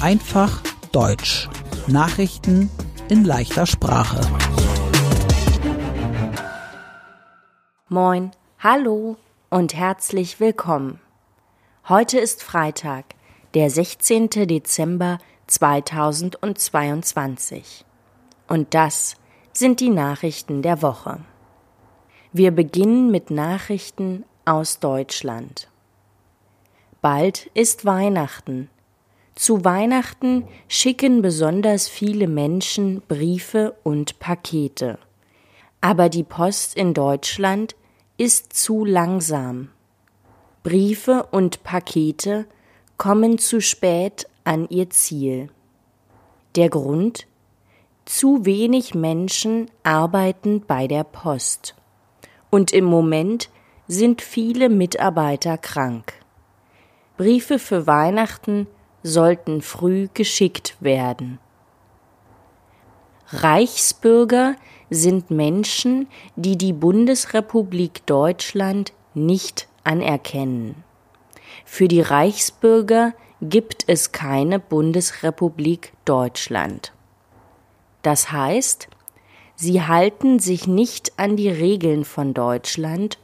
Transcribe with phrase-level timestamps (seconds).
[0.00, 1.46] Einfach Deutsch.
[1.88, 2.70] Nachrichten
[3.10, 4.18] in leichter Sprache.
[7.90, 9.18] Moin, hallo
[9.50, 11.00] und herzlich willkommen.
[11.86, 13.04] Heute ist Freitag,
[13.52, 14.30] der 16.
[14.30, 15.18] Dezember
[15.48, 17.84] 2022.
[18.48, 19.16] Und das
[19.52, 21.20] sind die Nachrichten der Woche.
[22.32, 25.68] Wir beginnen mit Nachrichten aus Deutschland.
[27.02, 28.70] Bald ist Weihnachten.
[29.38, 34.98] Zu Weihnachten schicken besonders viele Menschen Briefe und Pakete.
[35.80, 37.76] Aber die Post in Deutschland
[38.16, 39.68] ist zu langsam.
[40.64, 42.46] Briefe und Pakete
[42.96, 45.50] kommen zu spät an ihr Ziel.
[46.56, 47.28] Der Grund?
[48.06, 51.76] Zu wenig Menschen arbeiten bei der Post.
[52.50, 53.50] Und im Moment
[53.86, 56.12] sind viele Mitarbeiter krank.
[57.16, 58.66] Briefe für Weihnachten
[59.08, 61.38] sollten früh geschickt werden.
[63.30, 64.56] Reichsbürger
[64.90, 70.82] sind Menschen, die die Bundesrepublik Deutschland nicht anerkennen.
[71.64, 76.92] Für die Reichsbürger gibt es keine Bundesrepublik Deutschland.
[78.02, 78.88] Das heißt,
[79.54, 83.18] sie halten sich nicht an die Regeln von Deutschland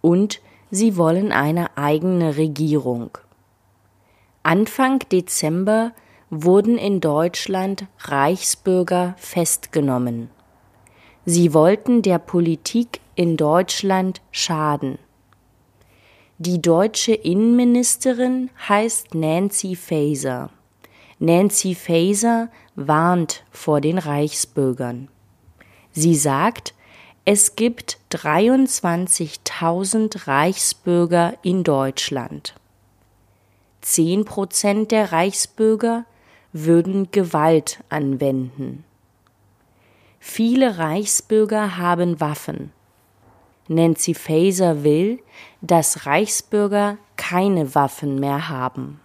[0.00, 3.18] und sie wollen eine eigene Regierung.
[4.42, 5.92] Anfang Dezember
[6.30, 10.30] wurden in Deutschland Reichsbürger festgenommen.
[11.26, 14.98] Sie wollten der Politik in Deutschland schaden.
[16.38, 20.48] Die deutsche Innenministerin heißt Nancy Faeser.
[21.18, 25.08] Nancy Faeser warnt vor den Reichsbürgern.
[25.92, 26.72] Sie sagt,
[27.26, 32.54] es gibt 23.000 Reichsbürger in Deutschland.
[33.80, 36.04] Zehn Prozent der Reichsbürger
[36.52, 38.84] würden Gewalt anwenden.
[40.18, 42.72] Viele Reichsbürger haben Waffen.
[43.68, 45.22] Nancy Faeser will,
[45.62, 49.00] dass Reichsbürger keine Waffen mehr haben.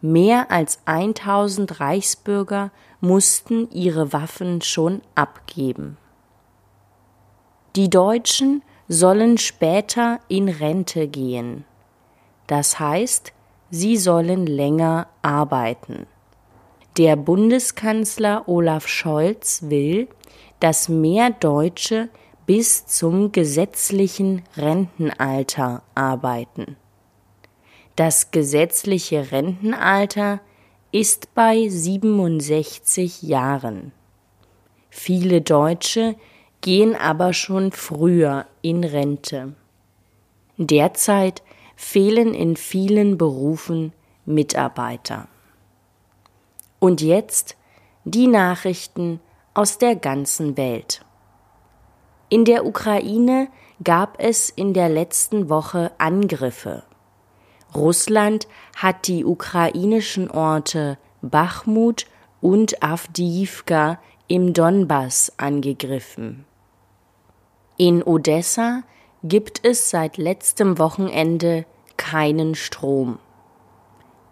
[0.00, 5.96] Mehr als 1000 Reichsbürger mussten ihre Waffen schon abgeben.
[7.76, 11.64] Die Deutschen sollen später in Rente gehen.
[12.48, 13.32] Das heißt,
[13.72, 16.06] sie sollen länger arbeiten.
[16.98, 20.08] Der Bundeskanzler Olaf Scholz will,
[20.60, 22.10] dass mehr Deutsche
[22.44, 26.76] bis zum gesetzlichen Rentenalter arbeiten.
[27.96, 30.40] Das gesetzliche Rentenalter
[30.92, 33.92] ist bei 67 Jahren.
[34.90, 36.16] Viele Deutsche
[36.60, 39.54] gehen aber schon früher in Rente.
[40.58, 41.42] Derzeit
[41.82, 43.92] fehlen in vielen Berufen
[44.24, 45.26] Mitarbeiter.
[46.78, 47.56] Und jetzt
[48.04, 49.20] die Nachrichten
[49.52, 51.04] aus der ganzen Welt.
[52.28, 53.48] In der Ukraine
[53.84, 56.84] gab es in der letzten Woche Angriffe.
[57.74, 62.06] Russland hat die ukrainischen Orte Bachmut
[62.40, 66.46] und Avdiivka im Donbass angegriffen.
[67.76, 68.82] In Odessa
[69.24, 71.66] gibt es seit letztem Wochenende
[72.12, 73.18] keinen Strom.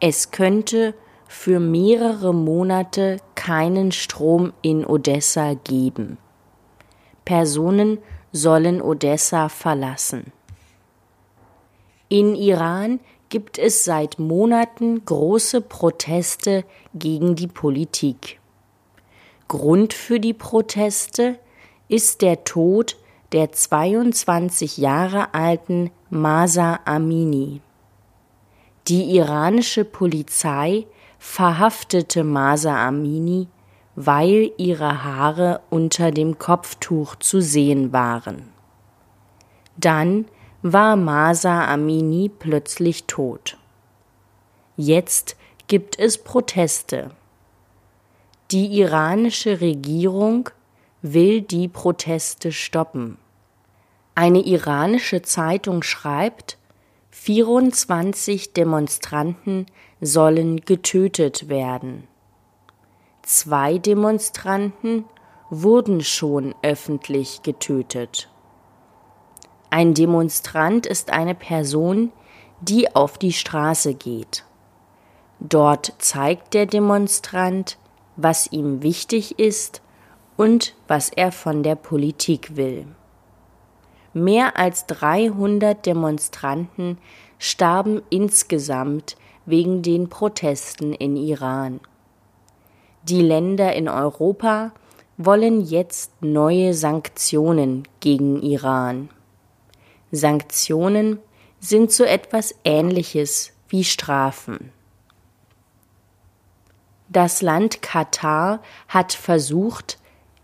[0.01, 0.93] Es könnte
[1.27, 6.19] für mehrere Monate keinen Strom in Odessa geben.
[7.25, 7.97] Personen
[8.33, 10.31] sollen Odessa verlassen.
[12.11, 18.41] In Iran gibt es seit Monaten große Proteste gegen die Politik.
[19.49, 21.39] Grund für die Proteste
[21.89, 22.99] ist der Tod
[23.33, 27.62] der 22 Jahre alten Masa Amini.
[28.91, 30.87] Die iranische Polizei
[31.19, 33.49] verhaftete Masa Amini
[34.03, 38.50] weil ihre Haare unter dem Kopftuch zu sehen waren.
[39.77, 40.27] Dann
[40.62, 43.59] war Masa Amini plötzlich tot.
[44.76, 45.37] Jetzt
[45.67, 47.11] gibt es Proteste.
[48.50, 50.49] Die iranische Regierung
[51.03, 53.19] will die Proteste stoppen.
[54.14, 56.59] Eine iranische Zeitung schreibt,
[57.22, 59.67] 24 Demonstranten
[60.00, 62.08] sollen getötet werden.
[63.20, 65.05] Zwei Demonstranten
[65.50, 68.31] wurden schon öffentlich getötet.
[69.69, 72.11] Ein Demonstrant ist eine Person,
[72.62, 74.46] die auf die Straße geht.
[75.40, 77.76] Dort zeigt der Demonstrant,
[78.16, 79.82] was ihm wichtig ist
[80.38, 82.87] und was er von der Politik will.
[84.12, 86.99] Mehr als 300 Demonstranten
[87.39, 89.17] starben insgesamt
[89.47, 91.81] wegen den Protesten in Iran.
[93.05, 94.73] Die Länder in Europa
[95.17, 99.11] wollen jetzt neue Sanktionen gegen Iran.
[100.11, 101.19] Sanktionen
[101.61, 104.73] sind so etwas Ähnliches wie Strafen.
[107.09, 110.00] Das Land Katar hat versucht,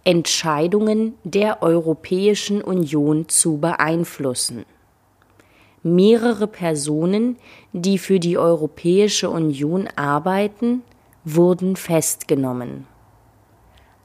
[0.06, 4.64] Entscheidungen der Europäischen Union zu beeinflussen.
[5.82, 7.36] Mehrere Personen,
[7.72, 10.82] die für die Europäische Union arbeiten,
[11.24, 12.86] wurden festgenommen.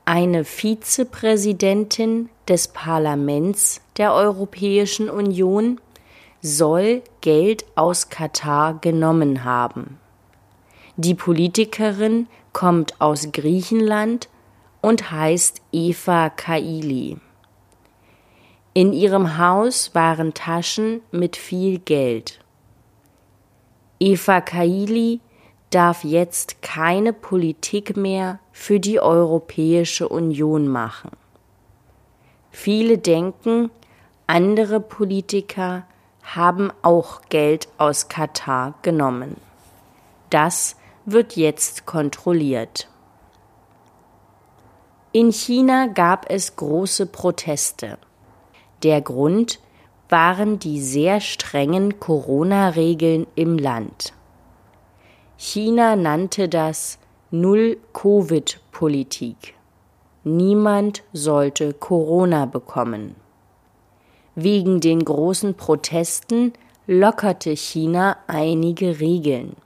[0.04, 5.80] Eine Vizepräsidentin des Parlaments der Europäischen Union
[6.42, 10.00] soll Geld aus Katar genommen haben.
[10.98, 14.30] Die Politikerin kommt aus Griechenland
[14.82, 17.18] und heißt Eva Kaili.
[18.74, 22.40] In ihrem Haus waren Taschen mit viel Geld.
[24.00, 25.20] Eva Kaili
[25.70, 31.12] darf jetzt keine Politik mehr für die Europäische Union machen.
[32.50, 33.72] Viele denken,
[34.28, 35.86] andere Politiker
[36.24, 39.38] haben auch Geld aus Katar genommen.
[40.30, 40.76] Das
[41.06, 42.91] wird jetzt kontrolliert.
[45.14, 47.98] In China gab es große Proteste.
[48.82, 49.60] Der Grund
[50.08, 54.14] waren die sehr strengen Corona-Regeln im Land.
[55.36, 56.98] China nannte das
[57.30, 59.56] Null-Covid-Politik.
[60.24, 63.18] Niemand sollte Corona bekommen.
[64.36, 66.54] Wegen den großen Protesten
[66.88, 69.58] lockerte China einige Regeln.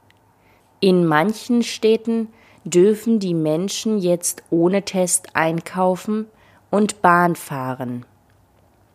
[0.80, 2.30] In manchen Städten
[2.66, 6.26] dürfen die Menschen jetzt ohne Test einkaufen
[6.72, 8.06] und Bahn fahren.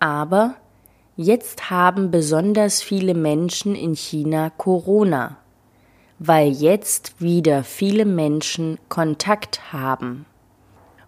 [0.01, 0.57] Aber
[1.17, 5.39] jetzt haben besonders viele Menschen in China Corona,
[6.19, 10.27] weil jetzt wieder viele Menschen Kontakt haben.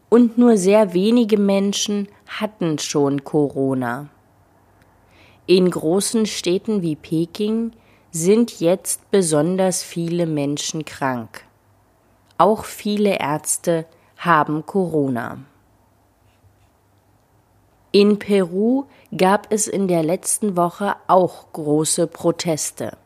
[0.08, 4.08] Und nur sehr wenige Menschen hatten schon Corona.
[5.46, 7.72] In großen Städten wie Peking
[8.10, 11.44] sind jetzt besonders viele Menschen krank.
[12.42, 13.86] Auch viele Ärzte
[14.16, 15.38] haben Corona.
[17.92, 18.86] In Peru
[19.16, 22.96] gab es in der letzten Woche auch große Proteste.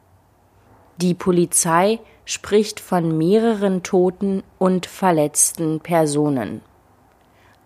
[0.97, 6.63] Die Polizei spricht von mehreren toten und verletzten Personen.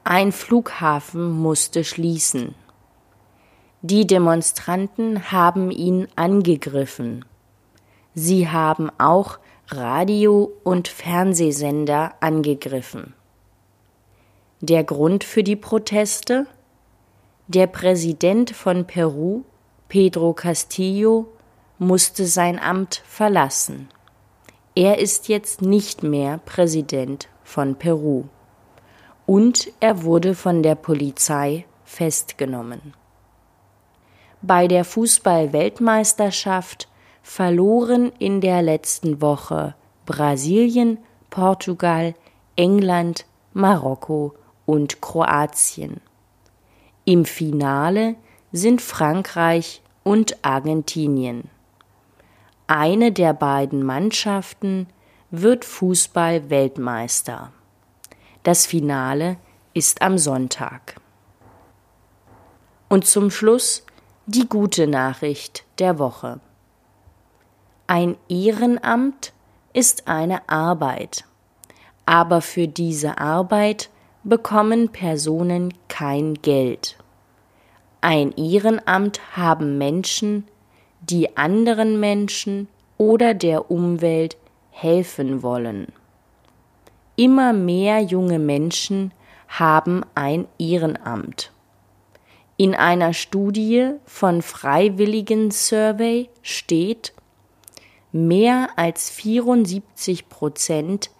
[0.02, 2.56] Ein Flughafen musste schließen.
[3.82, 7.24] Die Demonstranten haben ihn angegriffen.
[8.14, 9.38] Sie haben auch
[9.72, 13.14] Radio- und Fernsehsender angegriffen.
[14.60, 16.48] Der Grund für die Proteste?
[17.46, 19.44] Der Präsident von Peru,
[19.88, 21.28] Pedro Castillo,
[21.78, 23.88] musste sein Amt verlassen.
[24.74, 28.24] Er ist jetzt nicht mehr Präsident von Peru.
[29.24, 32.94] Und er wurde von der Polizei festgenommen.
[34.42, 36.88] Bei der Fußball-Weltmeisterschaft
[37.22, 39.74] verloren in der letzten Woche
[40.06, 40.98] Brasilien,
[41.30, 42.14] Portugal,
[42.56, 44.34] England, Marokko
[44.66, 46.00] und Kroatien.
[47.04, 48.16] Im Finale
[48.52, 51.48] sind Frankreich und Argentinien.
[52.66, 54.86] Eine der beiden Mannschaften
[55.30, 57.52] wird Fußball-Weltmeister.
[58.42, 59.36] Das Finale
[59.74, 60.96] ist am Sonntag.
[62.88, 63.84] Und zum Schluss
[64.26, 66.40] die gute Nachricht der Woche.
[67.92, 69.32] Ein Ehrenamt
[69.72, 71.24] ist eine Arbeit,
[72.06, 73.90] aber für diese Arbeit
[74.22, 76.96] bekommen Personen kein Geld.
[78.00, 80.46] Ein Ehrenamt haben Menschen,
[81.00, 84.36] die anderen Menschen oder der Umwelt
[84.70, 85.88] helfen wollen.
[87.16, 89.12] Immer mehr junge Menschen
[89.48, 91.50] haben ein Ehrenamt.
[92.56, 97.14] In einer Studie von Freiwilligen Survey steht,
[98.12, 101.10] Mehr als 74 Prozent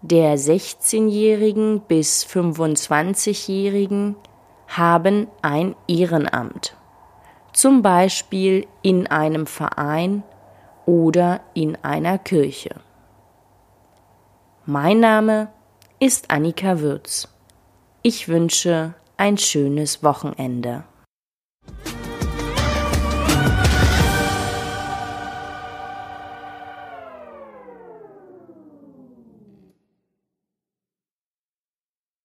[0.00, 4.16] der 16-Jährigen bis 25-Jährigen
[4.68, 6.74] haben ein Ehrenamt,
[7.52, 10.22] zum Beispiel in einem Verein
[10.86, 12.76] oder in einer Kirche.
[14.64, 15.48] Mein Name
[16.00, 17.28] ist Annika Würz.
[18.02, 20.84] Ich wünsche ein schönes Wochenende.